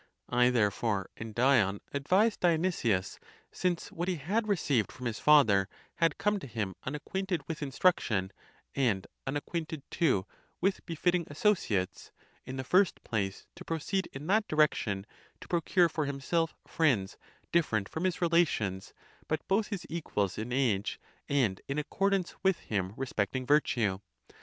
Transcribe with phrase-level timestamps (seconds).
[0.29, 3.19] I therefore and Dion advised Dionysius,
[3.51, 7.61] since what he had received from his father had come to him un acquainted with
[7.61, 8.31] instruction,
[8.73, 10.25] and unacquainted too
[10.59, 12.11] with befit ting associates,
[12.47, 15.05] in the first place to proceed in that direction,
[15.39, 17.15] to procure for himself friends,
[17.51, 18.95] different from his relations,
[19.27, 20.99] but both his equals in age
[21.29, 23.99] and in accordance with him respect ing virtue.